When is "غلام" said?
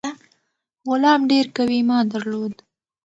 0.89-1.21